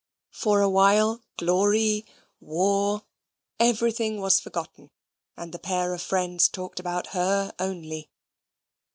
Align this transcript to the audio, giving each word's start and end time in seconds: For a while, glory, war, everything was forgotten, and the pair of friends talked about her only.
For 0.33 0.61
a 0.61 0.67
while, 0.67 1.21
glory, 1.37 2.07
war, 2.39 3.03
everything 3.59 4.19
was 4.19 4.39
forgotten, 4.39 4.89
and 5.37 5.51
the 5.53 5.59
pair 5.59 5.93
of 5.93 6.01
friends 6.01 6.49
talked 6.49 6.79
about 6.79 7.09
her 7.13 7.53
only. 7.59 8.09